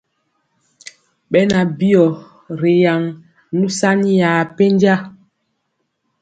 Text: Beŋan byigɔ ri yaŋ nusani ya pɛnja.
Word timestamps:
Beŋan 1.31 1.67
byigɔ 1.77 2.05
ri 2.59 2.73
yaŋ 2.83 3.01
nusani 3.57 4.11
ya 4.21 4.31
pɛnja. 4.55 4.95